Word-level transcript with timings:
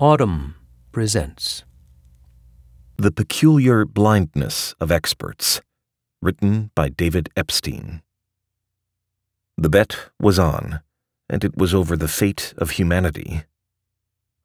Audm 0.00 0.54
presents 0.90 1.62
The 2.96 3.12
Peculiar 3.12 3.84
Blindness 3.84 4.74
of 4.80 4.90
Experts, 4.90 5.60
written 6.20 6.72
by 6.74 6.88
David 6.88 7.28
Epstein. 7.36 8.02
The 9.56 9.68
bet 9.68 9.96
was 10.18 10.36
on, 10.36 10.80
and 11.30 11.44
it 11.44 11.56
was 11.56 11.72
over 11.72 11.96
the 11.96 12.08
fate 12.08 12.54
of 12.58 12.70
humanity. 12.70 13.44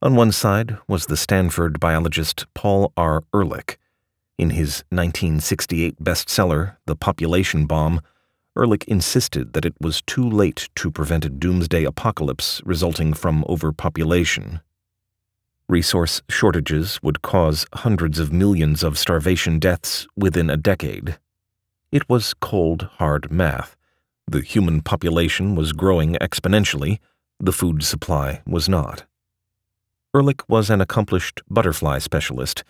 On 0.03 0.15
one 0.15 0.31
side 0.31 0.77
was 0.87 1.07
the 1.07 1.17
Stanford 1.17 1.79
biologist 1.79 2.45
Paul 2.53 2.93
R. 2.95 3.23
Ehrlich. 3.33 3.79
In 4.37 4.51
his 4.51 4.83
1968 4.89 5.95
bestseller, 5.99 6.75
The 6.85 6.95
Population 6.95 7.65
Bomb, 7.65 8.01
Ehrlich 8.55 8.83
insisted 8.83 9.53
that 9.53 9.65
it 9.65 9.73
was 9.81 10.03
too 10.03 10.29
late 10.29 10.69
to 10.75 10.91
prevent 10.91 11.25
a 11.25 11.29
doomsday 11.29 11.85
apocalypse 11.85 12.61
resulting 12.65 13.15
from 13.15 13.43
overpopulation. 13.49 14.61
Resource 15.69 16.23
shortages 16.27 16.99
would 17.03 17.21
cause 17.21 17.67
hundreds 17.73 18.17
of 18.17 18.33
millions 18.33 18.83
of 18.83 18.97
starvation 18.97 19.59
deaths 19.59 20.07
within 20.17 20.49
a 20.49 20.57
decade. 20.57 21.19
It 21.91 22.09
was 22.09 22.33
cold, 22.33 22.89
hard 22.93 23.31
math. 23.31 23.75
The 24.27 24.41
human 24.41 24.81
population 24.81 25.53
was 25.53 25.71
growing 25.71 26.15
exponentially, 26.15 26.97
the 27.39 27.51
food 27.51 27.83
supply 27.83 28.41
was 28.47 28.67
not. 28.67 29.05
Ehrlich 30.15 30.41
was 30.49 30.71
an 30.71 30.81
accomplished 30.81 31.43
butterfly 31.51 31.99
specialist. 31.99 32.63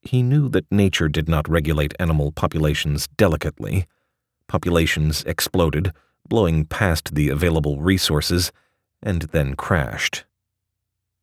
He 0.00 0.22
knew 0.22 0.48
that 0.50 0.70
nature 0.70 1.08
did 1.08 1.28
not 1.28 1.48
regulate 1.48 1.92
animal 1.98 2.30
populations 2.30 3.08
delicately. 3.16 3.86
Populations 4.46 5.24
exploded, 5.24 5.92
blowing 6.28 6.66
past 6.66 7.16
the 7.16 7.30
available 7.30 7.80
resources, 7.80 8.52
and 9.02 9.22
then 9.32 9.54
crashed. 9.54 10.24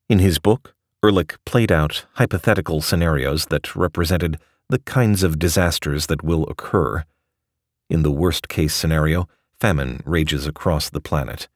In 0.09 0.19
his 0.19 0.37
book, 0.37 0.75
Ehrlich 1.03 1.37
played 1.45 1.71
out 1.71 2.05
hypothetical 2.13 2.79
scenarios 2.79 3.47
that 3.47 3.75
represented 3.75 4.37
the 4.69 4.79
kinds 4.79 5.23
of 5.23 5.39
disasters 5.39 6.05
that 6.07 6.23
will 6.23 6.47
occur. 6.47 7.03
In 7.89 8.03
the 8.03 8.11
worst 8.11 8.47
case 8.47 8.75
scenario, 8.75 9.27
famine 9.59 10.03
rages 10.05 10.45
across 10.45 10.89
the 10.89 11.01
planet. 11.01 11.47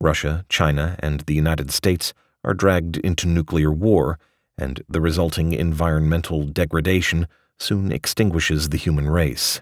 Russia, 0.00 0.44
China, 0.48 0.96
and 1.00 1.20
the 1.20 1.34
United 1.34 1.70
States 1.70 2.14
are 2.42 2.54
dragged 2.54 2.96
into 2.98 3.28
nuclear 3.28 3.70
war, 3.70 4.18
and 4.56 4.82
the 4.88 5.00
resulting 5.00 5.52
environmental 5.52 6.44
degradation 6.44 7.28
soon 7.58 7.92
extinguishes 7.92 8.70
the 8.70 8.78
human 8.78 9.08
race. 9.08 9.60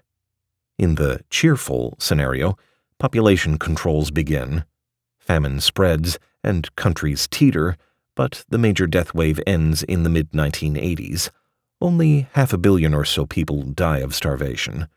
In 0.78 0.94
the 0.94 1.20
cheerful 1.28 1.96
scenario, 1.98 2.56
population 2.98 3.58
controls 3.58 4.10
begin. 4.10 4.64
Famine 5.18 5.60
spreads, 5.60 6.18
and 6.42 6.74
countries 6.76 7.26
teeter, 7.28 7.76
but 8.14 8.44
the 8.48 8.58
major 8.58 8.86
death 8.86 9.14
wave 9.14 9.40
ends 9.46 9.82
in 9.82 10.02
the 10.02 10.10
mid 10.10 10.30
1980s. 10.32 11.30
Only 11.80 12.28
half 12.32 12.52
a 12.52 12.58
billion 12.58 12.94
or 12.94 13.04
so 13.04 13.26
people 13.26 13.62
die 13.62 13.98
of 13.98 14.14
starvation. 14.14 14.88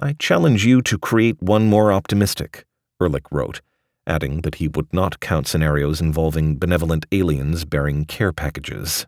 I 0.00 0.14
challenge 0.14 0.64
you 0.64 0.82
to 0.82 0.98
create 0.98 1.42
one 1.42 1.66
more 1.66 1.92
optimistic, 1.92 2.64
Ehrlich 3.00 3.24
wrote 3.30 3.60
adding 4.08 4.40
that 4.40 4.56
he 4.56 4.66
would 4.66 4.92
not 4.92 5.20
count 5.20 5.46
scenarios 5.46 6.00
involving 6.00 6.56
benevolent 6.56 7.06
aliens 7.12 7.64
bearing 7.64 8.06
care 8.06 8.32
packages. 8.32 9.06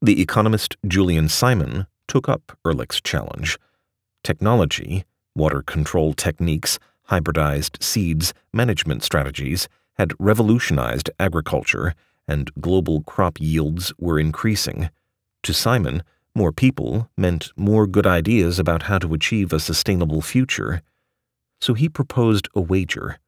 The 0.00 0.22
economist 0.22 0.76
Julian 0.86 1.28
Simon 1.28 1.86
took 2.06 2.28
up 2.28 2.56
Ehrlich's 2.64 3.00
challenge. 3.00 3.58
Technology, 4.22 5.04
water 5.34 5.62
control 5.62 6.14
techniques, 6.14 6.78
hybridized 7.10 7.82
seeds, 7.82 8.32
management 8.52 9.02
strategies 9.02 9.68
had 9.94 10.12
revolutionized 10.20 11.10
agriculture, 11.18 11.94
and 12.28 12.50
global 12.60 13.02
crop 13.02 13.40
yields 13.40 13.92
were 13.98 14.20
increasing. 14.20 14.90
To 15.42 15.52
Simon, 15.52 16.02
more 16.34 16.52
people 16.52 17.10
meant 17.16 17.50
more 17.56 17.86
good 17.86 18.06
ideas 18.06 18.58
about 18.58 18.84
how 18.84 18.98
to 18.98 19.14
achieve 19.14 19.52
a 19.52 19.58
sustainable 19.58 20.22
future. 20.22 20.82
So 21.60 21.74
he 21.74 21.88
proposed 21.88 22.48
a 22.54 22.60
wager 22.60 23.18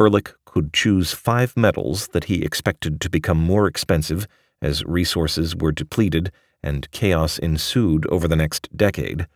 Ehrlich 0.00 0.32
could 0.44 0.72
choose 0.72 1.12
five 1.12 1.56
metals 1.56 2.08
that 2.08 2.24
he 2.24 2.42
expected 2.42 3.00
to 3.00 3.10
become 3.10 3.38
more 3.38 3.66
expensive 3.66 4.28
as 4.62 4.84
resources 4.84 5.56
were 5.56 5.72
depleted 5.72 6.30
and 6.62 6.90
chaos 6.92 7.38
ensued 7.38 8.06
over 8.06 8.28
the 8.28 8.36
next 8.36 8.68
decade. 8.76 9.26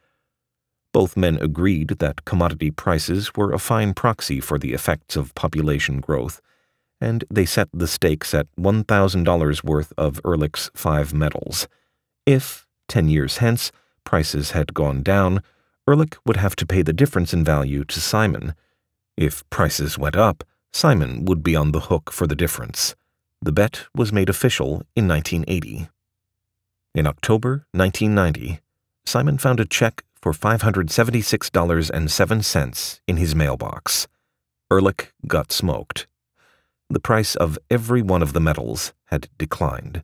Both 0.93 1.17
men 1.17 1.37
agreed 1.41 1.99
that 1.99 2.25
commodity 2.25 2.71
prices 2.71 3.35
were 3.35 3.53
a 3.53 3.59
fine 3.59 3.93
proxy 3.93 4.41
for 4.41 4.57
the 4.57 4.73
effects 4.73 5.17
of 5.17 5.35
population 5.35 6.01
growth, 6.01 6.41
and 7.03 7.25
they 7.29 7.45
set 7.45 7.69
the 7.73 7.89
stakes 7.89 8.33
at 8.33 8.47
$1,000 8.57 9.65
worth 9.65 9.93
of 9.99 10.21
Ehrlich's 10.25 10.71
five 10.73 11.13
metals. 11.13 11.67
If, 12.25 12.69
ten 12.87 13.09
years 13.09 13.39
hence, 13.39 13.73
prices 14.05 14.53
had 14.53 14.73
gone 14.73 15.03
down, 15.03 15.43
Ehrlich 15.89 16.15
would 16.25 16.37
have 16.37 16.55
to 16.57 16.65
pay 16.65 16.83
the 16.83 16.93
difference 16.93 17.35
in 17.35 17.45
value 17.45 17.85
to 17.87 18.01
Simon. 18.01 18.55
If 19.17 19.43
prices 19.51 19.99
went 19.99 20.15
up, 20.15 20.45
Simon 20.73 21.25
would 21.25 21.43
be 21.43 21.57
on 21.57 21.73
the 21.73 21.81
hook 21.81 22.13
for 22.13 22.29
the 22.29 22.37
difference. 22.37 22.95
The 23.43 23.51
bet 23.51 23.87
was 23.97 24.13
made 24.13 24.29
official 24.29 24.85
in 24.95 25.09
1980. 25.09 25.89
In 26.95 27.09
October 27.09 27.67
1990, 27.73 28.61
Simon 29.05 29.39
found 29.39 29.59
a 29.59 29.65
check 29.65 30.05
for 30.21 30.33
$576.07 30.33 33.01
in 33.09 33.17
his 33.17 33.35
mailbox. 33.35 34.07
Ehrlich 34.71 35.13
got 35.27 35.51
smoked. 35.51 36.07
The 36.93 37.01
price 37.01 37.35
of 37.37 37.59
every 37.71 38.03
one 38.03 38.21
of 38.21 38.35
the 38.35 38.41
metals 38.41 38.93
had 39.07 39.31
declined. 39.39 40.03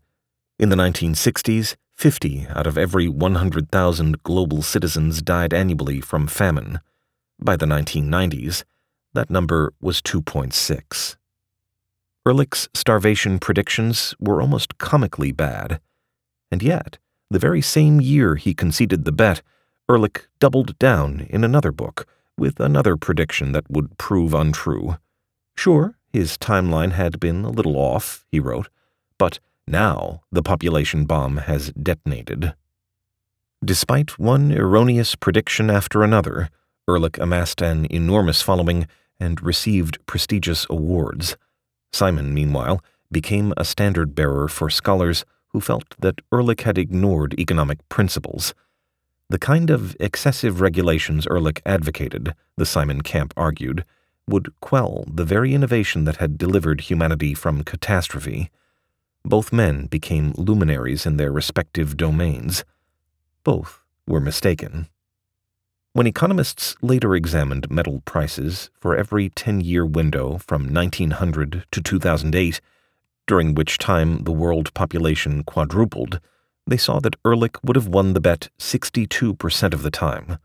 In 0.59 0.71
the 0.71 0.76
1960s, 0.76 1.76
50 1.93 2.47
out 2.49 2.66
of 2.66 2.78
every 2.78 3.09
100,000 3.09 4.22
global 4.22 4.62
citizens 4.62 5.21
died 5.21 5.53
annually 5.53 6.00
from 6.00 6.27
famine. 6.27 6.81
By 7.38 7.56
the 7.56 7.66
1990s, 7.66 8.65
that 9.12 9.28
number 9.28 9.75
was 9.82 10.00
2.6. 10.00 11.16
Ehrlich's 12.27 12.71
starvation 12.72 13.38
predictions 13.38 14.15
were 14.19 14.41
almost 14.41 14.78
comically 14.78 15.31
bad. 15.31 15.82
And 16.50 16.62
yet, 16.62 16.97
the 17.28 17.38
very 17.38 17.60
same 17.60 18.00
year 18.00 18.37
he 18.37 18.54
conceded 18.54 19.04
the 19.04 19.12
bet, 19.12 19.43
Ehrlich 19.91 20.27
doubled 20.41 20.78
down 20.78 21.27
in 21.28 21.44
another 21.44 21.71
book 21.71 22.06
with 22.38 22.59
another 22.59 22.97
prediction 22.97 23.53
that 23.53 23.71
would 23.71 23.98
prove 23.98 24.32
untrue. 24.32 24.97
Sure, 25.54 25.97
his 26.12 26.38
timeline 26.38 26.92
had 26.92 27.20
been 27.20 27.44
a 27.44 27.50
little 27.50 27.76
off, 27.76 28.24
he 28.30 28.41
wrote, 28.41 28.69
but 29.19 29.38
now 29.66 30.22
the 30.32 30.42
population 30.42 31.04
bomb 31.04 31.38
has 31.38 31.72
detonated. 31.72 32.54
Despite 33.64 34.18
one 34.18 34.52
erroneous 34.52 35.14
prediction 35.14 35.70
after 35.70 36.02
another, 36.02 36.48
Ehrlich 36.88 37.18
amassed 37.18 37.60
an 37.60 37.86
enormous 37.91 38.41
following 38.41 38.86
and 39.20 39.42
received 39.42 40.04
prestigious 40.06 40.66
awards. 40.70 41.36
Simon, 41.92 42.32
meanwhile, 42.32 42.82
became 43.10 43.52
a 43.56 43.64
standard 43.64 44.14
bearer 44.14 44.48
for 44.48 44.70
scholars 44.70 45.24
who 45.48 45.60
felt 45.60 45.94
that 45.98 46.20
Ehrlich 46.32 46.62
had 46.62 46.78
ignored 46.78 47.34
economic 47.38 47.86
principles. 47.88 48.54
The 49.28 49.38
kind 49.38 49.70
of 49.70 49.97
excessive 50.00 50.60
regulations 50.60 51.26
Ehrlich 51.28 51.60
advocated, 51.66 52.34
the 52.56 52.66
Simon 52.66 53.02
camp 53.02 53.34
argued, 53.36 53.84
would 54.28 54.53
quell 54.61 55.05
the 55.12 55.25
very 55.25 55.55
innovation 55.55 56.05
that 56.05 56.16
had 56.16 56.39
delivered 56.39 56.83
humanity 56.83 57.34
from 57.34 57.65
catastrophe. 57.65 58.50
Both 59.25 59.53
men 59.53 59.87
became 59.87 60.34
luminaries 60.37 61.06
in 61.06 61.16
their 61.16 61.33
respective 61.33 61.97
domains. 61.97 62.65
Both 63.44 63.81
were 64.06 64.21
mistaken. 64.21 64.89
When 65.93 66.06
economists 66.06 66.77
later 66.83 67.15
examined 67.15 67.71
metal 67.71 68.03
prices 68.05 68.71
for 68.78 68.97
every 68.97 69.31
10 69.31 69.61
year 69.62 69.84
window 69.84 70.39
from 70.39 70.72
1900 70.72 71.65
to 71.71 71.81
2008, 71.81 72.60
during 73.27 73.55
which 73.55 73.78
time 73.78 74.25
the 74.25 74.33
world 74.33 74.72
population 74.75 75.43
quadrupled, 75.43 76.21
they 76.66 76.77
saw 76.77 77.01
that 77.01 77.16
Ehrlich 77.24 77.57
would 77.65 77.77
have 77.77 77.89
won 77.89 78.13
the 78.13 78.21
bet 78.21 78.48
62% 78.59 79.74
of 79.74 79.83
the 79.83 79.91
time. 79.91 80.39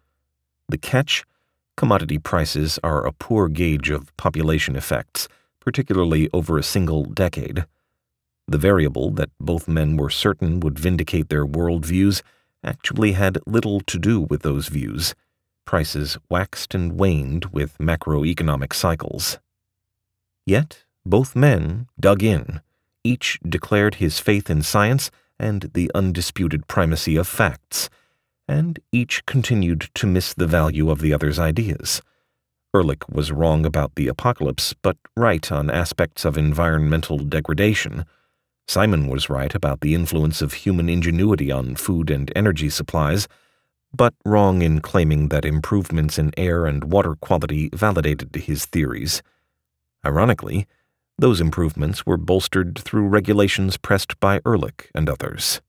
The 0.69 0.77
catch? 0.77 1.25
Commodity 1.75 2.19
prices 2.19 2.79
are 2.83 3.05
a 3.05 3.11
poor 3.11 3.47
gauge 3.47 3.89
of 3.89 4.15
population 4.17 4.75
effects, 4.75 5.27
particularly 5.59 6.29
over 6.33 6.57
a 6.57 6.63
single 6.63 7.03
decade. 7.03 7.65
The 8.47 8.57
variable 8.57 9.09
that 9.11 9.31
both 9.39 9.67
men 9.67 9.97
were 9.97 10.09
certain 10.09 10.59
would 10.59 10.77
vindicate 10.77 11.29
their 11.29 11.45
worldviews 11.45 12.21
actually 12.63 13.13
had 13.13 13.39
little 13.45 13.81
to 13.81 13.97
do 13.97 14.21
with 14.21 14.41
those 14.41 14.67
views 14.67 15.15
prices 15.65 16.17
waxed 16.29 16.75
and 16.75 16.93
waned 16.93 17.45
with 17.45 17.77
macroeconomic 17.77 18.73
cycles. 18.73 19.39
Yet 20.45 20.83
both 21.05 21.35
men 21.35 21.87
dug 21.99 22.21
in, 22.21 22.61
each 23.03 23.39
declared 23.47 23.95
his 23.95 24.19
faith 24.19 24.49
in 24.49 24.61
science 24.61 25.09
and 25.39 25.71
the 25.73 25.89
undisputed 25.95 26.67
primacy 26.67 27.15
of 27.15 27.27
facts, 27.27 27.89
and 28.47 28.79
each 28.91 29.25
continued 29.25 29.89
to 29.95 30.07
miss 30.07 30.33
the 30.33 30.47
value 30.47 30.89
of 30.89 30.99
the 30.99 31.13
other's 31.13 31.39
ideas. 31.39 32.01
Ehrlich 32.75 33.07
was 33.07 33.31
wrong 33.31 33.65
about 33.65 33.95
the 33.95 34.07
apocalypse, 34.07 34.73
but 34.81 34.97
right 35.15 35.51
on 35.51 35.69
aspects 35.69 36.25
of 36.25 36.37
environmental 36.37 37.19
degradation. 37.19 38.05
Simon 38.67 39.07
was 39.07 39.29
right 39.29 39.53
about 39.53 39.81
the 39.81 39.93
influence 39.93 40.41
of 40.41 40.53
human 40.53 40.89
ingenuity 40.89 41.51
on 41.51 41.75
food 41.75 42.09
and 42.09 42.31
energy 42.35 42.69
supplies, 42.69 43.27
but 43.95 44.15
wrong 44.25 44.61
in 44.61 44.81
claiming 44.81 45.29
that 45.29 45.45
improvements 45.45 46.17
in 46.17 46.31
air 46.35 46.65
and 46.65 46.85
water 46.85 47.15
quality 47.15 47.69
validated 47.73 48.35
his 48.35 48.65
theories. 48.65 49.21
Ironically, 50.05 50.65
those 51.17 51.39
improvements 51.39 52.05
were 52.05 52.17
bolstered 52.17 52.79
through 52.79 53.07
regulations 53.07 53.77
pressed 53.77 54.19
by 54.19 54.41
Ehrlich 54.45 54.89
and 54.95 55.07
others. 55.07 55.61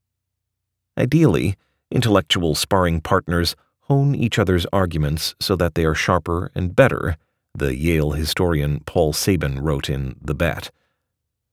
Ideally, 0.97 1.55
intellectual 1.95 2.53
sparring 2.53 2.99
partners 2.99 3.55
hone 3.83 4.13
each 4.13 4.37
other's 4.37 4.65
arguments 4.73 5.33
so 5.39 5.55
that 5.55 5.75
they 5.75 5.85
are 5.85 5.95
sharper 5.95 6.51
and 6.53 6.75
better, 6.75 7.15
the 7.57 7.75
Yale 7.75 8.11
historian 8.11 8.81
Paul 8.81 9.13
Sabin 9.13 9.59
wrote 9.61 9.89
in 9.89 10.15
The 10.21 10.35
Bet. 10.35 10.71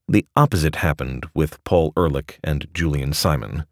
The 0.09 0.27
opposite 0.35 0.77
happened 0.77 1.27
with 1.33 1.63
Paul 1.63 1.93
Ehrlich 1.97 2.41
and 2.43 2.67
Julian 2.75 3.13
Simon. 3.13 3.65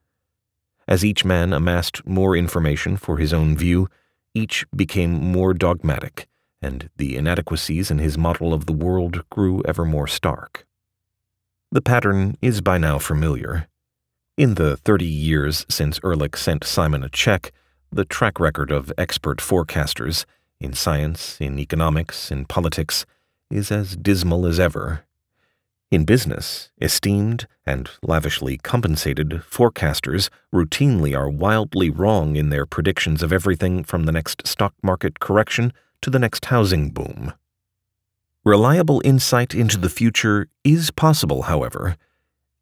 As 0.86 1.04
each 1.04 1.24
man 1.24 1.52
amassed 1.52 2.06
more 2.06 2.36
information 2.36 2.96
for 2.96 3.16
his 3.16 3.32
own 3.32 3.56
view, 3.56 3.88
each 4.32 4.64
became 4.74 5.10
more 5.10 5.52
dogmatic, 5.52 6.28
and 6.62 6.88
the 6.96 7.16
inadequacies 7.16 7.90
in 7.90 7.98
his 7.98 8.16
model 8.16 8.54
of 8.54 8.66
the 8.66 8.72
world 8.72 9.24
grew 9.28 9.60
ever 9.64 9.84
more 9.84 10.06
stark. 10.06 10.66
The 11.72 11.82
pattern 11.82 12.36
is 12.40 12.60
by 12.60 12.78
now 12.78 12.98
familiar. 12.98 13.66
In 14.40 14.54
the 14.54 14.78
30 14.78 15.04
years 15.04 15.66
since 15.68 16.00
Ehrlich 16.02 16.34
sent 16.34 16.64
Simon 16.64 17.02
a 17.02 17.10
check, 17.10 17.52
the 17.92 18.06
track 18.06 18.40
record 18.40 18.70
of 18.70 18.90
expert 18.96 19.36
forecasters, 19.36 20.24
in 20.58 20.72
science, 20.72 21.38
in 21.42 21.58
economics, 21.58 22.30
in 22.30 22.46
politics, 22.46 23.04
is 23.50 23.70
as 23.70 23.96
dismal 23.96 24.46
as 24.46 24.58
ever. 24.58 25.04
In 25.90 26.06
business, 26.06 26.70
esteemed 26.80 27.46
and 27.66 27.90
lavishly 28.02 28.56
compensated 28.56 29.42
forecasters 29.46 30.30
routinely 30.54 31.14
are 31.14 31.28
wildly 31.28 31.90
wrong 31.90 32.36
in 32.36 32.48
their 32.48 32.64
predictions 32.64 33.22
of 33.22 33.34
everything 33.34 33.84
from 33.84 34.06
the 34.06 34.12
next 34.12 34.46
stock 34.46 34.72
market 34.82 35.20
correction 35.20 35.70
to 36.00 36.08
the 36.08 36.18
next 36.18 36.46
housing 36.46 36.88
boom. 36.88 37.34
Reliable 38.42 39.02
insight 39.04 39.54
into 39.54 39.76
the 39.76 39.90
future 39.90 40.48
is 40.64 40.90
possible, 40.90 41.42
however. 41.42 41.98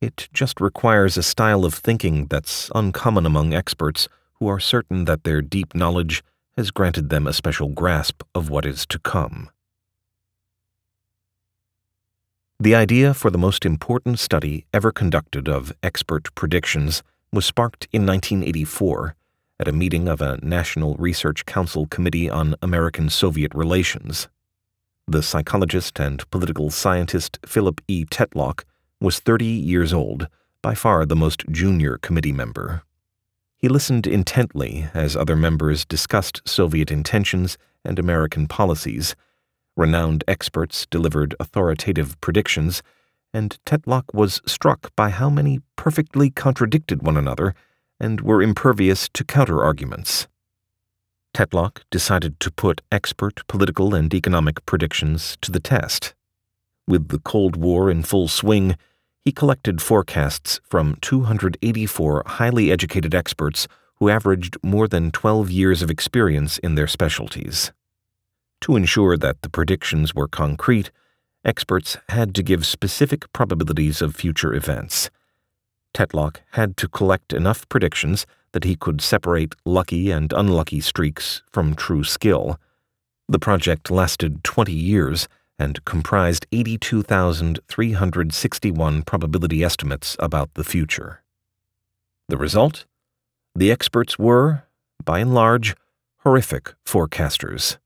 It 0.00 0.29
just 0.33 0.61
requires 0.61 1.17
a 1.17 1.23
style 1.23 1.65
of 1.65 1.75
thinking 1.75 2.27
that's 2.27 2.71
uncommon 2.75 3.27
among 3.27 3.53
experts 3.53 4.09
who 4.35 4.47
are 4.47 4.61
certain 4.61 5.06
that 5.06 5.25
their 5.25 5.43
deep 5.43 5.75
knowledge 5.75 6.23
has 6.56 6.71
granted 6.71 7.11
them 7.11 7.27
a 7.27 7.33
special 7.33 7.69
grasp 7.69 8.23
of 8.35 8.49
what 8.49 8.65
is 8.65 8.87
to 8.87 8.99
come. 8.99 9.50
The 12.61 12.75
idea 12.75 13.15
for 13.15 13.31
the 13.31 13.39
most 13.39 13.65
important 13.65 14.19
study 14.19 14.67
ever 14.73 14.91
conducted 14.93 15.49
of 15.49 15.73
expert 15.83 16.35
predictions 16.35 17.03
was 17.33 17.47
sparked 17.47 17.87
in 17.93 18.06
1984 18.06 19.15
at 19.61 19.69
a 19.69 19.73
meeting 19.73 20.09
of 20.09 20.21
a 20.21 20.39
National 20.43 20.95
Research 20.97 21.45
Council 21.45 21.87
Committee 21.87 22.31
on 22.31 22.55
American 22.62 23.11
Soviet 23.11 23.53
Relations. 23.55 24.29
The 25.06 25.23
psychologist 25.23 25.99
and 25.99 26.29
political 26.31 26.71
scientist 26.71 27.39
Philip 27.45 27.81
E. 27.89 28.05
Tetlock 28.05 28.65
was 29.00 29.21
30 29.21 29.45
years 29.45 29.93
old, 29.93 30.29
by 30.62 30.75
far 30.75 31.06
the 31.06 31.17
most 31.17 31.45
junior 31.50 31.99
committee 31.99 32.33
member. 32.33 32.83
He 33.56 33.69
listened 33.69 34.06
intently 34.06 34.89
as 34.95 35.17
other 35.17 35.37
members 35.37 35.85
discussed 35.85 36.43
Soviet 36.47 36.91
intentions 36.91 37.59
and 37.85 37.99
American 37.99 38.47
policies 38.47 39.15
Renowned 39.79 40.25
experts 40.27 40.87
delivered 40.91 41.37
authoritative 41.39 42.21
predictions, 42.21 42.83
and 43.33 43.56
Tetlock 43.65 44.12
was 44.12 44.43
struck 44.45 44.91
by 44.97 45.11
how 45.11 45.31
many 45.31 45.61
perfectly 45.77 46.31
contradicted 46.31 47.05
one 47.05 47.17
another 47.17 47.55
and 48.00 48.21
were 48.21 48.43
impervious 48.43 49.09
to 49.11 49.23
counterarguments. 49.23 50.27
Tetlock 51.33 51.83
decided 51.93 52.41
to 52.41 52.50
put 52.50 52.81
expert 52.91 53.47
political 53.47 53.95
and 53.95 54.12
economic 54.12 54.67
predictions 54.67 55.39
to 55.43 55.53
the 55.53 55.61
test. 55.61 56.12
With 56.89 57.11
the 57.11 57.21
Cold 57.21 57.55
War 57.55 57.89
in 57.89 58.03
full 58.03 58.27
swing, 58.27 58.75
he 59.25 59.32
collected 59.32 59.82
forecasts 59.82 60.61
from 60.65 60.97
284 61.00 62.23
highly 62.26 62.70
educated 62.70 63.15
experts 63.15 63.69
who 63.97 64.09
averaged 64.09 64.56
more 64.62 64.88
than 64.88 65.11
12 65.11 65.50
years 65.50 65.82
of 65.82 65.91
experience 65.91 66.59
in 66.59 66.75
their 66.75 66.87
specialties. 66.87 67.73
To 68.62 68.76
ensure 68.76 69.17
that 69.17 69.43
the 69.43 69.50
predictions 69.50 70.15
were 70.15 70.29
concrete, 70.29 70.91
experts 71.44 71.97
had 72.09 72.35
to 72.35 72.43
give 72.43 72.67
specific 72.67 73.32
probabilities 73.32 74.03
of 74.03 74.17
future 74.17 74.55
events. 74.55 75.11
Tetlock 75.94 76.38
had 76.53 76.76
to 76.76 76.88
collect 76.88 77.32
enough 77.32 77.69
predictions 77.69 78.26
that 78.53 78.64
he 78.64 78.76
could 78.76 79.00
separate 79.00 79.55
lucky 79.64 80.11
and 80.11 80.32
unlucky 80.32 80.81
streaks 80.81 81.43
from 81.50 81.75
true 81.75 82.05
skill. 82.05 82.59
The 83.29 83.38
project 83.38 83.91
lasted 83.91 84.44
20 84.44 84.73
years 84.73 85.29
and 85.59 85.85
comprised 85.85 86.47
82,361 86.53 89.03
probability 89.03 89.65
estimates 89.65 90.17
about 90.19 90.55
the 90.55 90.65
future. 90.65 91.23
The 92.29 92.37
result? 92.37 92.85
The 93.55 93.73
experts 93.73 94.19
were, 94.19 94.65
by 95.05 95.19
and 95.19 95.35
large, 95.35 95.75
horrific 96.19 96.75
forecasters. 96.85 97.79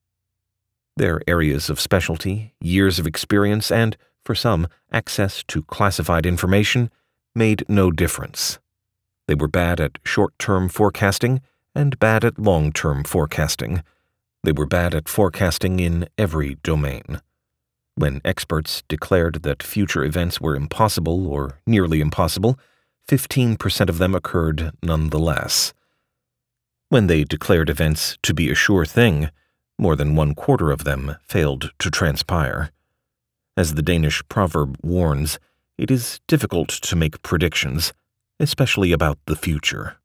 Their 0.97 1.23
areas 1.27 1.71
of 1.71 1.81
specialty, 1.81 2.53
years 2.61 2.99
of 2.99 3.07
experience, 3.07 3.73
and, 3.73 3.97
for 4.25 4.35
some, 4.35 4.69
access 4.93 5.43
to 5.49 5.63
classified 5.63 6.27
information 6.27 6.91
made 7.35 7.65
no 7.69 7.91
difference. 7.91 8.59
They 9.27 9.35
were 9.35 9.49
bad 9.49 9.81
at 9.81 9.99
short 10.05 10.39
term 10.39 10.69
forecasting 10.69 11.41
and 11.75 11.99
bad 11.99 12.25
at 12.25 12.39
long 12.39 12.73
term 12.73 13.05
forecasting. 13.05 13.83
They 14.43 14.53
were 14.53 14.67
bad 14.67 14.95
at 14.95 15.09
forecasting 15.09 15.81
in 15.81 16.09
every 16.19 16.57
domain. 16.63 17.23
When 17.95 18.21
experts 18.25 18.83
declared 18.89 19.43
that 19.43 19.63
future 19.63 20.05
events 20.05 20.41
were 20.41 20.57
impossible 20.57 21.27
or 21.27 21.59
nearly 21.67 22.01
impossible, 22.01 22.59
15% 23.09 23.89
of 23.89 23.99
them 23.99 24.15
occurred 24.15 24.73
nonetheless. 24.83 25.75
When 26.89 27.07
they 27.07 27.25
declared 27.25 27.69
events 27.69 28.17
to 28.23 28.35
be 28.35 28.51
a 28.51 28.55
sure 28.55 28.87
thing, 28.87 29.31
more 29.79 29.97
than 29.97 30.17
one 30.17 30.35
quarter 30.35 30.71
of 30.71 30.85
them 30.85 31.17
failed 31.23 31.73
to 31.79 31.91
transpire. 31.91 32.71
As 33.57 33.75
the 33.75 33.83
Danish 33.83 34.23
proverb 34.29 34.77
warns, 34.83 35.39
it 35.77 35.91
is 35.91 36.21
difficult 36.27 36.69
to 36.69 36.97
make 36.97 37.23
predictions, 37.23 37.93
especially 38.39 38.93
about 38.93 39.19
the 39.27 39.37
future. 39.37 39.97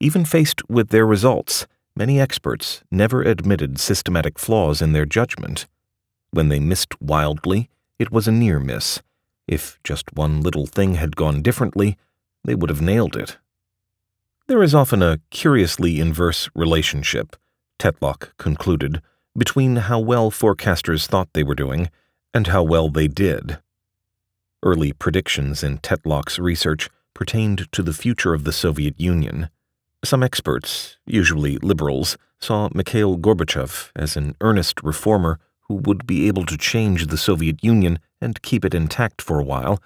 Even 0.00 0.24
faced 0.24 0.68
with 0.68 0.88
their 0.90 1.06
results, 1.06 1.66
many 1.96 2.20
experts 2.20 2.82
never 2.90 3.22
admitted 3.22 3.80
systematic 3.80 4.38
flaws 4.38 4.80
in 4.80 4.92
their 4.92 5.06
judgment. 5.06 5.66
When 6.30 6.48
they 6.48 6.60
missed 6.60 7.00
wildly, 7.00 7.70
it 7.98 8.12
was 8.12 8.28
a 8.28 8.32
near 8.32 8.58
miss. 8.58 9.02
If 9.46 9.78
just 9.82 10.12
one 10.12 10.40
little 10.40 10.66
thing 10.66 10.94
had 10.94 11.16
gone 11.16 11.42
differently, 11.42 11.96
they 12.44 12.54
would 12.54 12.70
have 12.70 12.82
nailed 12.82 13.16
it. 13.16 13.38
There 14.46 14.62
is 14.62 14.74
often 14.74 15.02
a 15.02 15.20
curiously 15.30 16.00
inverse 16.00 16.48
relationship 16.54 17.36
Tetlock 17.78 18.36
concluded, 18.38 19.00
between 19.36 19.76
how 19.76 20.00
well 20.00 20.30
forecasters 20.30 21.06
thought 21.06 21.32
they 21.32 21.44
were 21.44 21.54
doing 21.54 21.90
and 22.34 22.48
how 22.48 22.62
well 22.62 22.88
they 22.88 23.08
did. 23.08 23.58
Early 24.62 24.92
predictions 24.92 25.62
in 25.62 25.78
Tetlock's 25.78 26.38
research 26.38 26.90
pertained 27.14 27.70
to 27.72 27.82
the 27.82 27.92
future 27.92 28.34
of 28.34 28.44
the 28.44 28.52
Soviet 28.52 29.00
Union. 29.00 29.48
Some 30.04 30.22
experts, 30.22 30.98
usually 31.06 31.58
liberals, 31.58 32.16
saw 32.40 32.68
Mikhail 32.74 33.16
Gorbachev 33.16 33.90
as 33.94 34.16
an 34.16 34.34
earnest 34.40 34.82
reformer 34.82 35.38
who 35.68 35.74
would 35.74 36.06
be 36.06 36.26
able 36.26 36.44
to 36.46 36.56
change 36.56 37.06
the 37.06 37.18
Soviet 37.18 37.62
Union 37.62 37.98
and 38.20 38.42
keep 38.42 38.64
it 38.64 38.74
intact 38.74 39.20
for 39.20 39.38
a 39.38 39.44
while, 39.44 39.82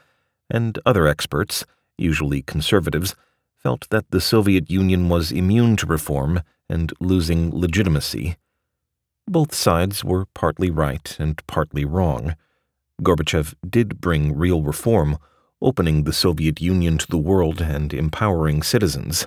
and 0.49 0.79
other 0.87 1.07
experts, 1.07 1.67
usually 1.99 2.43
conservatives, 2.43 3.15
felt 3.57 3.89
that 3.91 4.11
the 4.11 4.21
Soviet 4.21 4.71
Union 4.71 5.09
was 5.09 5.33
immune 5.33 5.77
to 5.77 5.87
reform 5.87 6.43
and 6.69 6.93
losing 7.01 7.51
legitimacy. 7.51 8.37
Both 9.29 9.55
sides 9.55 10.05
were 10.05 10.27
partly 10.35 10.71
right 10.71 11.17
and 11.19 11.45
partly 11.47 11.85
wrong. 11.85 12.35
Gorbachev 13.03 13.55
did 13.69 14.01
bring 14.01 14.37
real 14.37 14.63
reform, 14.63 15.19
opening 15.61 16.05
the 16.05 16.13
Soviet 16.13 16.61
Union 16.61 16.99
to 16.99 17.07
the 17.07 17.19
world 17.19 17.61
and 17.61 17.95
empowering 17.95 18.63
citizens. 18.63 19.27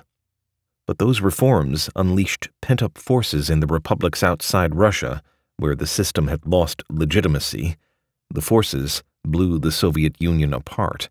But 0.86 0.98
those 0.98 1.20
reforms 1.20 1.90
unleashed 1.96 2.48
pent 2.60 2.82
up 2.82 2.98
forces 2.98 3.50
in 3.50 3.60
the 3.60 3.66
republics 3.66 4.22
outside 4.22 4.74
Russia, 4.74 5.22
where 5.58 5.74
the 5.74 5.86
system 5.86 6.28
had 6.28 6.46
lost 6.46 6.82
legitimacy. 6.90 7.76
The 8.32 8.42
forces 8.42 9.02
blew 9.24 9.58
the 9.58 9.72
Soviet 9.72 10.16
Union 10.20 10.52
apart. 10.52 11.08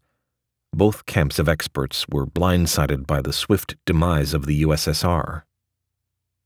Both 0.74 1.06
camps 1.06 1.40
of 1.40 1.48
experts 1.48 2.06
were 2.10 2.26
blindsided 2.26 3.08
by 3.08 3.22
the 3.22 3.34
swift 3.34 3.76
demise 3.86 4.34
of 4.34 4.46
the 4.46 4.64
USSR. 4.64 5.44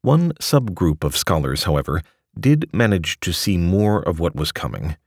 One 0.02 0.34
subgroup 0.34 1.04
of 1.04 1.18
scholars, 1.18 1.64
however, 1.64 2.02
did 2.40 2.74
manage 2.74 3.20
to 3.22 3.34
see 3.34 3.58
more 3.58 4.02
of 4.02 4.20
what 4.20 4.36
was 4.36 4.52
coming. 4.52 4.98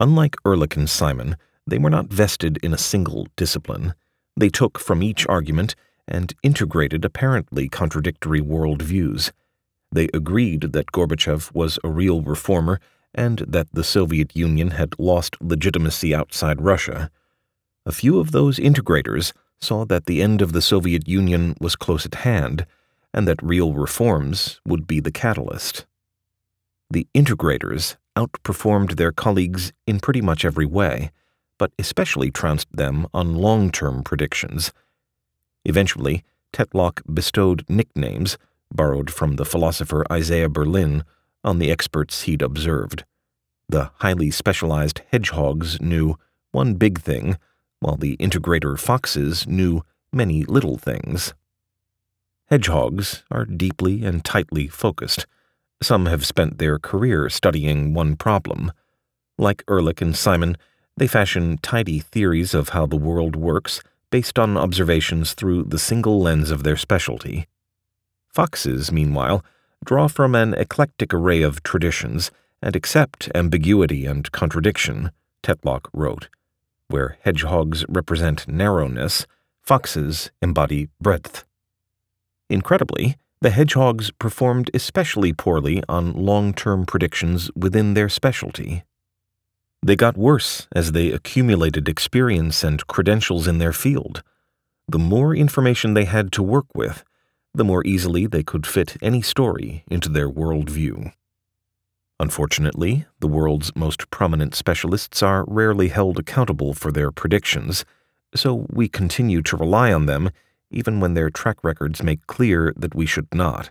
Unlike 0.00 0.36
Ehrlich 0.46 0.76
and 0.76 0.88
Simon, 0.88 1.36
they 1.66 1.78
were 1.78 1.90
not 1.90 2.12
vested 2.12 2.58
in 2.62 2.72
a 2.72 2.78
single 2.78 3.26
discipline. 3.36 3.94
They 4.36 4.48
took 4.48 4.78
from 4.78 5.02
each 5.02 5.26
argument 5.26 5.74
and 6.08 6.34
integrated 6.42 7.04
apparently 7.04 7.68
contradictory 7.68 8.40
worldviews. 8.40 9.32
They 9.92 10.08
agreed 10.14 10.72
that 10.72 10.90
Gorbachev 10.90 11.54
was 11.54 11.78
a 11.84 11.90
real 11.90 12.22
reformer 12.22 12.80
and 13.14 13.40
that 13.40 13.68
the 13.72 13.84
Soviet 13.84 14.34
Union 14.34 14.70
had 14.70 14.98
lost 14.98 15.36
legitimacy 15.40 16.14
outside 16.14 16.62
Russia. 16.62 17.10
A 17.84 17.92
few 17.92 18.18
of 18.18 18.32
those 18.32 18.58
integrators 18.58 19.32
saw 19.60 19.84
that 19.84 20.06
the 20.06 20.22
end 20.22 20.40
of 20.40 20.52
the 20.52 20.62
Soviet 20.62 21.06
Union 21.06 21.54
was 21.60 21.76
close 21.76 22.06
at 22.06 22.16
hand 22.16 22.66
and 23.12 23.28
that 23.28 23.42
real 23.42 23.74
reforms 23.74 24.60
would 24.66 24.86
be 24.86 24.98
the 24.98 25.12
catalyst. 25.12 25.84
The 26.90 27.06
integrators 27.14 27.96
outperformed 28.16 28.96
their 28.96 29.12
colleagues 29.12 29.72
in 29.86 30.00
pretty 30.00 30.20
much 30.20 30.44
every 30.44 30.66
way, 30.66 31.10
but 31.58 31.72
especially 31.78 32.30
trounced 32.30 32.68
them 32.72 33.06
on 33.12 33.34
long 33.34 33.70
term 33.70 34.02
predictions. 34.02 34.72
Eventually, 35.64 36.24
Tetlock 36.52 37.02
bestowed 37.12 37.64
nicknames, 37.68 38.36
borrowed 38.74 39.10
from 39.10 39.36
the 39.36 39.44
philosopher 39.44 40.04
Isaiah 40.10 40.48
Berlin, 40.48 41.04
on 41.44 41.58
the 41.58 41.70
experts 41.70 42.22
he'd 42.22 42.42
observed. 42.42 43.04
The 43.68 43.90
highly 43.96 44.30
specialized 44.30 45.02
hedgehogs 45.10 45.80
knew 45.80 46.16
one 46.50 46.74
big 46.74 47.00
thing, 47.00 47.38
while 47.80 47.96
the 47.96 48.16
integrator 48.18 48.78
foxes 48.78 49.46
knew 49.46 49.82
many 50.12 50.44
little 50.44 50.78
things. 50.78 51.34
Hedgehogs 52.50 53.24
are 53.30 53.44
deeply 53.44 54.04
and 54.04 54.24
tightly 54.24 54.68
focused. 54.68 55.26
Some 55.82 56.06
have 56.06 56.26
spent 56.26 56.58
their 56.58 56.78
career 56.78 57.28
studying 57.30 57.94
one 57.94 58.14
problem. 58.14 58.72
Like 59.38 59.64
Ehrlich 59.68 60.02
and 60.02 60.14
Simon, 60.14 60.56
they 60.96 61.06
fashion 61.06 61.58
tidy 61.62 61.98
theories 61.98 62.52
of 62.52 62.70
how 62.70 62.86
the 62.86 62.96
world 62.96 63.36
works 63.36 63.80
based 64.10 64.38
on 64.38 64.58
observations 64.58 65.32
through 65.32 65.64
the 65.64 65.78
single 65.78 66.20
lens 66.20 66.50
of 66.50 66.62
their 66.62 66.76
specialty. 66.76 67.48
Foxes, 68.32 68.90
meanwhile, 68.90 69.44
draw 69.84 70.08
from 70.08 70.34
an 70.34 70.54
eclectic 70.54 71.12
array 71.12 71.42
of 71.42 71.62
traditions 71.62 72.30
and 72.62 72.74
accept 72.74 73.28
ambiguity 73.34 74.06
and 74.06 74.32
contradiction, 74.32 75.10
Tetlock 75.42 75.88
wrote. 75.92 76.28
Where 76.88 77.18
hedgehogs 77.22 77.84
represent 77.88 78.48
narrowness, 78.48 79.26
foxes 79.60 80.30
embody 80.40 80.88
breadth. 81.00 81.44
Incredibly, 82.48 83.16
the 83.42 83.50
hedgehogs 83.50 84.10
performed 84.12 84.70
especially 84.72 85.32
poorly 85.32 85.82
on 85.88 86.12
long 86.12 86.54
term 86.54 86.86
predictions 86.86 87.50
within 87.54 87.94
their 87.94 88.08
specialty. 88.08 88.84
They 89.82 89.96
got 89.96 90.16
worse 90.16 90.68
as 90.74 90.92
they 90.92 91.10
accumulated 91.10 91.88
experience 91.88 92.62
and 92.62 92.86
credentials 92.86 93.48
in 93.48 93.58
their 93.58 93.72
field. 93.72 94.22
The 94.88 94.98
more 94.98 95.34
information 95.34 95.94
they 95.94 96.04
had 96.04 96.30
to 96.32 96.42
work 96.42 96.66
with, 96.74 97.04
the 97.54 97.64
more 97.64 97.84
easily 97.84 98.26
they 98.26 98.42
could 98.42 98.66
fit 98.66 98.96
any 99.02 99.22
story 99.22 99.84
into 99.90 100.08
their 100.08 100.28
worldview. 100.28 101.12
Unfortunately, 102.18 103.04
the 103.20 103.26
world's 103.26 103.74
most 103.74 104.08
prominent 104.10 104.54
specialists 104.54 105.22
are 105.22 105.44
rarely 105.48 105.88
held 105.88 106.18
accountable 106.18 106.72
for 106.72 106.92
their 106.92 107.10
predictions, 107.10 107.84
so 108.34 108.66
we 108.70 108.88
continue 108.88 109.42
to 109.42 109.56
rely 109.56 109.92
on 109.92 110.06
them 110.06 110.30
even 110.70 111.00
when 111.00 111.14
their 111.14 111.30
track 111.30 111.62
records 111.62 112.02
make 112.02 112.26
clear 112.26 112.72
that 112.76 112.94
we 112.94 113.06
should 113.06 113.32
not. 113.34 113.70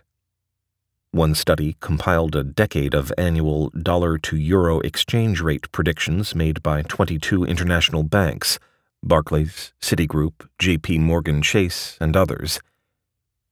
One 1.10 1.34
study 1.34 1.76
compiled 1.80 2.34
a 2.34 2.44
decade 2.44 2.94
of 2.94 3.12
annual 3.18 3.68
dollar 3.70 4.16
to 4.18 4.36
euro 4.36 4.80
exchange 4.80 5.40
rate 5.42 5.70
predictions 5.72 6.34
made 6.34 6.62
by 6.62 6.82
22 6.82 7.44
international 7.44 8.02
banks 8.02 8.58
Barclays, 9.04 9.72
Citigroup, 9.80 10.48
JP 10.60 11.00
Morgan 11.00 11.42
Chase, 11.42 11.98
and 12.00 12.16
others. 12.16 12.60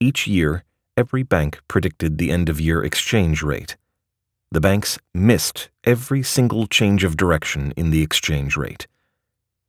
Each 0.02 0.26
year, 0.26 0.64
every 0.96 1.22
bank 1.22 1.60
predicted 1.68 2.16
the 2.16 2.30
end 2.30 2.48
of 2.48 2.58
year 2.58 2.82
exchange 2.82 3.42
rate. 3.42 3.76
The 4.50 4.60
banks 4.60 4.98
missed 5.12 5.68
every 5.84 6.22
single 6.22 6.66
change 6.66 7.04
of 7.04 7.18
direction 7.18 7.74
in 7.76 7.90
the 7.90 8.02
exchange 8.02 8.56
rate. 8.56 8.86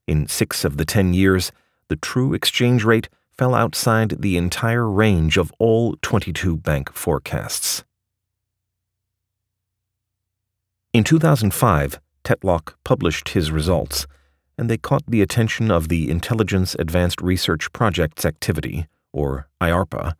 In 0.07 0.27
six 0.27 0.63
of 0.63 0.77
the 0.77 0.85
ten 0.85 1.13
years, 1.13 1.51
the 1.89 1.97
true 1.97 2.33
exchange 2.33 2.85
rate 2.85 3.09
fell 3.29 3.53
outside 3.53 4.21
the 4.21 4.38
entire 4.38 4.89
range 4.89 5.35
of 5.35 5.51
all 5.59 5.97
22 6.01 6.55
bank 6.55 6.93
forecasts. 6.93 7.83
In 10.93 11.03
2005, 11.03 12.00
Tetlock 12.23 12.75
published 12.85 13.29
his 13.29 13.51
results, 13.51 14.07
and 14.57 14.69
they 14.69 14.77
caught 14.77 15.03
the 15.07 15.21
attention 15.21 15.69
of 15.69 15.89
the 15.89 16.09
Intelligence 16.09 16.75
Advanced 16.79 17.21
Research 17.21 17.71
Projects 17.73 18.25
Activity, 18.25 18.88
or 19.11 19.47
IARPA, 19.59 20.13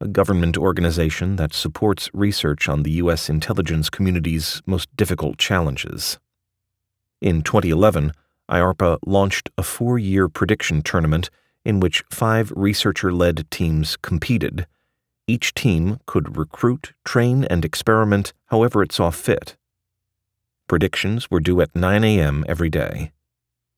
a 0.00 0.08
government 0.08 0.58
organization 0.58 1.36
that 1.36 1.54
supports 1.54 2.10
research 2.12 2.68
on 2.68 2.82
the 2.82 2.92
U.S. 2.92 3.30
intelligence 3.30 3.88
community's 3.88 4.60
most 4.66 4.94
difficult 4.96 5.38
challenges. 5.38 6.18
In 7.20 7.42
2011, 7.42 8.12
IARPA 8.50 8.98
launched 9.06 9.50
a 9.56 9.62
four 9.62 9.98
year 9.98 10.28
prediction 10.28 10.82
tournament 10.82 11.30
in 11.64 11.80
which 11.80 12.04
five 12.10 12.52
researcher 12.54 13.12
led 13.12 13.50
teams 13.50 13.96
competed. 13.96 14.66
Each 15.26 15.52
team 15.54 15.98
could 16.06 16.36
recruit, 16.36 16.92
train, 17.04 17.44
and 17.44 17.64
experiment 17.64 18.32
however 18.46 18.82
it 18.82 18.92
saw 18.92 19.10
fit. 19.10 19.56
Predictions 20.68 21.30
were 21.30 21.40
due 21.40 21.60
at 21.60 21.74
9 21.74 22.04
a.m. 22.04 22.44
every 22.48 22.70
day. 22.70 23.12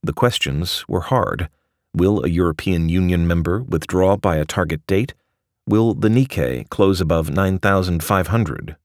The 0.02 0.12
questions 0.12 0.84
were 0.88 1.02
hard. 1.02 1.48
Will 1.94 2.24
a 2.24 2.28
European 2.28 2.88
Union 2.88 3.26
member 3.26 3.62
withdraw 3.62 4.16
by 4.16 4.36
a 4.36 4.44
target 4.44 4.86
date? 4.86 5.14
Will 5.68 5.92
the 5.92 6.08
Nikkei 6.08 6.66
close 6.70 6.98
above 6.98 7.28
9,500? 7.28 8.76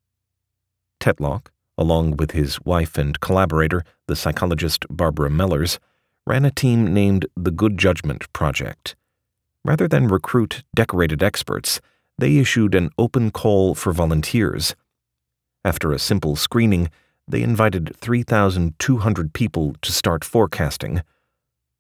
Tetlock, 0.99 1.47
along 1.77 2.17
with 2.17 2.31
his 2.31 2.59
wife 2.65 2.97
and 2.97 3.17
collaborator, 3.21 3.85
the 4.09 4.17
psychologist 4.17 4.85
Barbara 4.89 5.29
Mellers, 5.29 5.79
ran 6.27 6.43
a 6.43 6.51
team 6.51 6.93
named 6.93 7.25
the 7.37 7.51
Good 7.51 7.77
Judgment 7.77 8.31
Project. 8.33 8.97
Rather 9.63 9.87
than 9.87 10.09
recruit 10.09 10.65
decorated 10.75 11.23
experts, 11.23 11.79
they 12.17 12.35
issued 12.35 12.75
an 12.75 12.89
open 12.97 13.31
call 13.31 13.75
for 13.75 13.93
volunteers. 13.93 14.75
After 15.63 15.93
a 15.93 15.99
simple 15.99 16.35
screening, 16.35 16.89
they 17.25 17.43
invited 17.43 17.95
3,200 17.95 19.31
people 19.31 19.77
to 19.81 19.91
start 19.93 20.25
forecasting. 20.25 21.01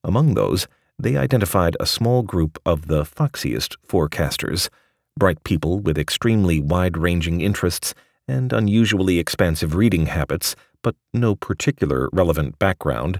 Among 0.01 0.35
those, 0.35 0.65
they 0.97 1.17
identified 1.17 1.75
a 1.81 1.85
small 1.85 2.21
group 2.21 2.57
of 2.65 2.87
the 2.87 3.03
foxiest 3.03 3.75
forecasters, 3.85 4.69
bright 5.17 5.43
people 5.43 5.79
with 5.79 5.97
extremely 5.97 6.59
wide 6.59 6.97
ranging 6.97 7.41
interests 7.41 7.93
and 8.27 8.53
unusually 8.53 9.19
expansive 9.19 9.75
reading 9.75 10.07
habits, 10.07 10.55
but 10.81 10.95
no 11.13 11.35
particular 11.35 12.09
relevant 12.13 12.57
background 12.59 13.19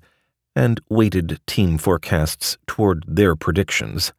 and 0.55 0.79
weighted 0.89 1.39
team 1.47 1.77
forecasts 1.77 2.57
toward 2.67 3.03
their 3.07 3.35
predictions. 3.35 4.13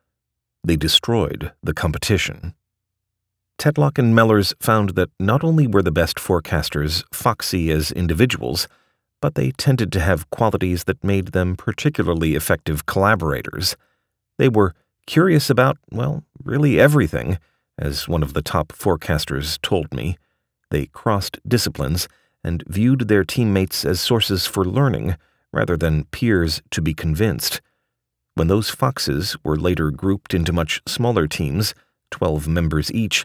They 0.64 0.76
destroyed 0.76 1.52
the 1.62 1.74
competition. 1.74 2.54
Tetlock 3.58 3.98
and 3.98 4.14
Mellers 4.14 4.52
found 4.60 4.90
that 4.90 5.10
not 5.20 5.44
only 5.44 5.66
were 5.66 5.82
the 5.82 5.92
best 5.92 6.16
forecasters 6.16 7.04
foxy 7.12 7.70
as 7.70 7.92
individuals, 7.92 8.66
but 9.20 9.36
they 9.36 9.52
tended 9.52 9.92
to 9.92 10.00
have 10.00 10.28
qualities 10.30 10.84
that 10.84 11.04
made 11.04 11.28
them 11.28 11.56
particularly 11.56 12.34
effective 12.34 12.84
collaborators. 12.86 13.76
They 14.38 14.48
were 14.48 14.74
curious 15.06 15.50
about, 15.50 15.78
well, 15.92 16.24
really 16.42 16.80
everything, 16.80 17.38
as 17.78 18.08
one 18.08 18.22
of 18.22 18.34
the 18.34 18.42
top 18.42 18.68
forecasters 18.68 19.60
told 19.62 19.92
me. 19.92 20.16
They 20.70 20.86
crossed 20.86 21.38
disciplines 21.46 22.08
and 22.42 22.62
viewed 22.66 23.08
their 23.08 23.24
teammates 23.24 23.84
as 23.84 24.00
sources 24.00 24.46
for 24.46 24.64
learning 24.64 25.16
rather 25.52 25.76
than 25.76 26.04
peers 26.06 26.62
to 26.70 26.82
be 26.82 26.94
convinced. 26.94 27.60
When 28.34 28.48
those 28.48 28.70
foxes 28.70 29.36
were 29.44 29.56
later 29.56 29.90
grouped 29.90 30.34
into 30.34 30.52
much 30.52 30.82
smaller 30.86 31.26
teams, 31.28 31.74
12 32.10 32.48
members 32.48 32.92
each, 32.92 33.24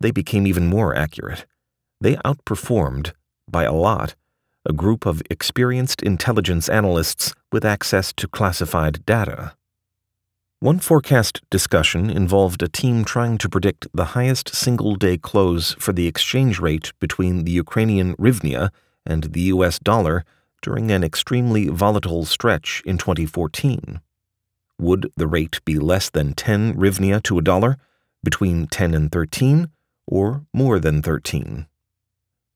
they 0.00 0.10
became 0.10 0.46
even 0.46 0.66
more 0.66 0.94
accurate. 0.94 1.46
They 2.00 2.16
outperformed, 2.16 3.12
by 3.48 3.64
a 3.64 3.72
lot, 3.72 4.14
a 4.64 4.72
group 4.72 5.06
of 5.06 5.22
experienced 5.30 6.02
intelligence 6.02 6.68
analysts 6.68 7.32
with 7.52 7.64
access 7.64 8.12
to 8.14 8.28
classified 8.28 9.04
data. 9.06 9.54
One 10.60 10.80
forecast 10.80 11.40
discussion 11.50 12.10
involved 12.10 12.64
a 12.64 12.68
team 12.68 13.04
trying 13.04 13.38
to 13.38 13.48
predict 13.48 13.86
the 13.94 14.06
highest 14.06 14.56
single 14.56 14.96
day 14.96 15.16
close 15.16 15.74
for 15.74 15.92
the 15.92 16.08
exchange 16.08 16.58
rate 16.58 16.92
between 16.98 17.44
the 17.44 17.52
Ukrainian 17.52 18.16
hryvnia 18.16 18.70
and 19.06 19.22
the 19.22 19.42
US 19.54 19.78
dollar 19.78 20.24
during 20.60 20.90
an 20.90 21.04
extremely 21.04 21.68
volatile 21.68 22.24
stretch 22.24 22.82
in 22.84 22.98
2014. 22.98 24.00
Would 24.80 25.12
the 25.16 25.28
rate 25.28 25.64
be 25.64 25.78
less 25.78 26.10
than 26.10 26.34
10 26.34 26.74
hryvnia 26.74 27.22
to 27.22 27.38
a 27.38 27.42
dollar, 27.42 27.76
between 28.24 28.66
10 28.66 28.94
and 28.94 29.12
13, 29.12 29.70
or 30.08 30.44
more 30.52 30.80
than 30.80 31.02
13? 31.02 31.68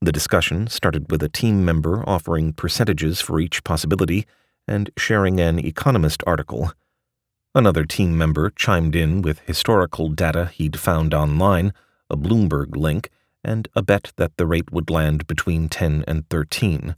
The 0.01 0.11
discussion 0.11 0.67
started 0.67 1.09
with 1.09 1.23
a 1.23 1.29
team 1.29 1.65
member 1.65 2.03
offering 2.09 2.53
percentages 2.53 3.21
for 3.21 3.39
each 3.39 3.63
possibility 3.63 4.27
and 4.67 4.91
sharing 4.99 5.39
an 5.39 5.61
Economist 5.61 6.25
article. 6.27 6.73
Another 7.55 7.85
team 7.85 8.17
member 8.17 8.49
chimed 8.49 8.97
in 8.97 9.21
with 9.21 9.41
historical 9.41 10.09
data 10.09 10.47
he'd 10.55 10.79
found 10.79 11.13
online, 11.13 11.75
a 12.09 12.17
Bloomberg 12.17 12.77
link, 12.77 13.11
and 13.45 13.69
a 13.77 13.83
bet 13.83 14.13
that 14.17 14.39
the 14.39 14.47
rate 14.47 14.73
would 14.73 14.89
land 14.89 15.27
between 15.27 15.69
10 15.69 16.05
and 16.09 16.27
13. 16.31 16.97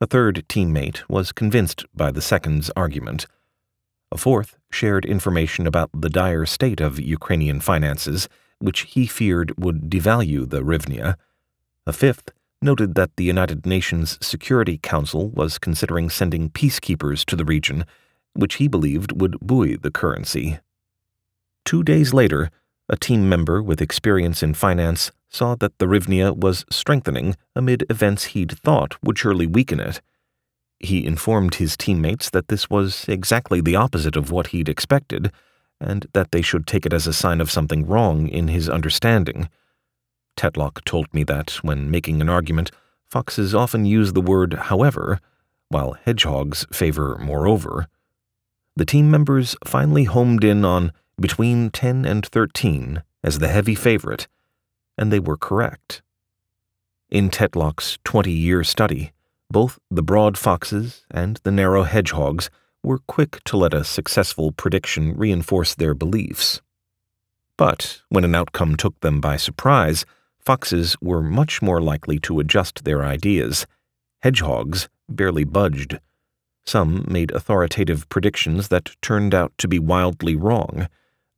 A 0.00 0.06
third 0.06 0.44
teammate 0.48 1.02
was 1.08 1.32
convinced 1.32 1.84
by 1.94 2.12
the 2.12 2.20
second's 2.20 2.70
argument. 2.76 3.26
A 4.12 4.16
fourth 4.16 4.56
shared 4.70 5.04
information 5.04 5.66
about 5.66 5.90
the 5.92 6.10
dire 6.10 6.46
state 6.46 6.80
of 6.80 7.00
Ukrainian 7.00 7.58
finances, 7.58 8.28
which 8.60 8.80
he 8.82 9.06
feared 9.06 9.52
would 9.58 9.90
devalue 9.90 10.48
the 10.48 10.62
hryvnia. 10.62 11.16
A 11.86 11.92
fifth 11.92 12.30
noted 12.62 12.94
that 12.94 13.16
the 13.16 13.24
United 13.24 13.66
Nations 13.66 14.16
Security 14.24 14.78
Council 14.78 15.28
was 15.30 15.58
considering 15.58 16.08
sending 16.08 16.50
peacekeepers 16.50 17.24
to 17.24 17.34
the 17.34 17.44
region, 17.44 17.84
which 18.38 18.54
he 18.54 18.68
believed 18.68 19.20
would 19.20 19.38
buoy 19.40 19.76
the 19.76 19.90
currency. 19.90 20.58
Two 21.64 21.82
days 21.82 22.14
later, 22.14 22.50
a 22.88 22.96
team 22.96 23.28
member 23.28 23.62
with 23.62 23.80
experience 23.80 24.42
in 24.42 24.54
finance 24.54 25.10
saw 25.28 25.54
that 25.56 25.78
the 25.78 25.86
hryvnia 25.86 26.36
was 26.36 26.64
strengthening 26.70 27.34
amid 27.54 27.84
events 27.90 28.24
he'd 28.26 28.52
thought 28.60 28.96
would 29.02 29.18
surely 29.18 29.46
weaken 29.46 29.80
it. 29.80 30.00
He 30.78 31.04
informed 31.04 31.56
his 31.56 31.76
teammates 31.76 32.30
that 32.30 32.48
this 32.48 32.70
was 32.70 33.06
exactly 33.08 33.60
the 33.60 33.76
opposite 33.76 34.16
of 34.16 34.30
what 34.30 34.48
he'd 34.48 34.68
expected, 34.68 35.32
and 35.80 36.06
that 36.12 36.30
they 36.30 36.42
should 36.42 36.66
take 36.66 36.86
it 36.86 36.92
as 36.92 37.06
a 37.06 37.12
sign 37.12 37.40
of 37.40 37.50
something 37.50 37.86
wrong 37.86 38.28
in 38.28 38.48
his 38.48 38.68
understanding. 38.68 39.48
Tetlock 40.36 40.84
told 40.84 41.12
me 41.12 41.24
that, 41.24 41.52
when 41.62 41.90
making 41.90 42.20
an 42.20 42.28
argument, 42.28 42.70
foxes 43.08 43.54
often 43.54 43.86
use 43.86 44.12
the 44.12 44.20
word 44.20 44.54
however, 44.54 45.20
while 45.68 45.96
hedgehogs 46.04 46.66
favor 46.72 47.18
moreover. 47.20 47.88
The 48.76 48.84
team 48.84 49.10
members 49.10 49.56
finally 49.64 50.04
homed 50.04 50.44
in 50.44 50.62
on 50.64 50.92
between 51.18 51.70
10 51.70 52.04
and 52.04 52.26
13 52.26 53.02
as 53.24 53.38
the 53.38 53.48
heavy 53.48 53.74
favorite, 53.74 54.28
and 54.98 55.10
they 55.10 55.18
were 55.18 55.38
correct. 55.38 56.02
In 57.08 57.30
Tetlock's 57.30 57.98
20 58.04 58.30
year 58.30 58.62
study, 58.62 59.12
both 59.50 59.78
the 59.90 60.02
broad 60.02 60.36
foxes 60.36 61.06
and 61.10 61.40
the 61.42 61.50
narrow 61.50 61.84
hedgehogs 61.84 62.50
were 62.82 62.98
quick 62.98 63.42
to 63.44 63.56
let 63.56 63.72
a 63.72 63.82
successful 63.82 64.52
prediction 64.52 65.16
reinforce 65.16 65.74
their 65.74 65.94
beliefs. 65.94 66.60
But 67.56 68.02
when 68.10 68.24
an 68.24 68.34
outcome 68.34 68.76
took 68.76 69.00
them 69.00 69.22
by 69.22 69.38
surprise, 69.38 70.04
foxes 70.38 70.96
were 71.00 71.22
much 71.22 71.62
more 71.62 71.80
likely 71.80 72.18
to 72.20 72.40
adjust 72.40 72.84
their 72.84 73.02
ideas. 73.02 73.66
Hedgehogs 74.20 74.90
barely 75.08 75.44
budged. 75.44 75.98
Some 76.66 77.04
made 77.08 77.30
authoritative 77.30 78.08
predictions 78.08 78.68
that 78.68 78.96
turned 79.00 79.34
out 79.34 79.52
to 79.58 79.68
be 79.68 79.78
wildly 79.78 80.34
wrong, 80.34 80.88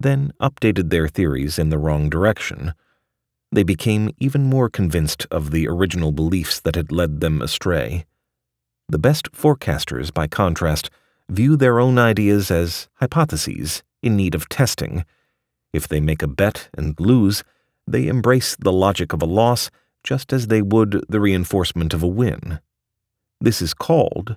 then 0.00 0.32
updated 0.40 0.90
their 0.90 1.08
theories 1.08 1.58
in 1.58 1.68
the 1.68 1.78
wrong 1.78 2.08
direction. 2.08 2.73
They 3.52 3.62
became 3.62 4.11
even 4.18 4.44
more 4.44 4.70
convinced 4.70 5.26
of 5.30 5.50
the 5.50 5.68
original 5.68 6.12
beliefs 6.12 6.61
that 6.61 6.76
had 6.76 6.92
led 6.92 7.20
them 7.20 7.42
astray. 7.42 8.06
The 8.88 8.99
best 8.99 9.32
forecasters, 9.32 10.12
by 10.12 10.28
contrast, 10.28 10.88
view 11.28 11.56
their 11.56 11.78
own 11.78 11.99
ideas 11.99 12.50
as 12.50 12.88
hypotheses 12.94 13.82
in 14.02 14.16
need 14.16 14.35
of 14.35 14.49
testing. 14.49 15.04
If 15.75 15.87
they 15.88 16.00
make 16.00 16.23
a 16.23 16.28
bet 16.28 16.70
and 16.76 16.99
lose, 16.99 17.44
they 17.87 18.06
embrace 18.06 18.56
the 18.56 18.73
logic 18.73 19.12
of 19.12 19.20
a 19.20 19.26
loss 19.26 19.70
just 20.04 20.32
as 20.32 20.47
they 20.47 20.62
would 20.62 21.04
the 21.08 21.20
reinforcement 21.20 21.92
of 21.92 22.02
a 22.02 22.06
win. 22.06 22.61
This 23.40 23.61
is 23.61 23.75
called, 23.75 24.37